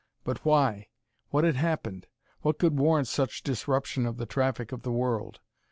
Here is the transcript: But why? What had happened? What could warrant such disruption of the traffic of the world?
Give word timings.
But 0.23 0.43
why? 0.43 0.87
What 1.29 1.43
had 1.43 1.57
happened? 1.57 2.07
What 2.41 2.57
could 2.57 2.79
warrant 2.79 3.07
such 3.07 3.43
disruption 3.43 4.07
of 4.07 4.17
the 4.17 4.25
traffic 4.25 4.71
of 4.71 4.81
the 4.81 4.91
world? 4.91 5.41